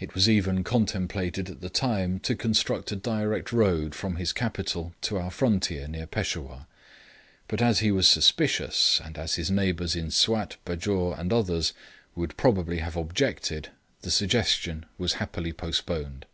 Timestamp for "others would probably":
11.32-12.78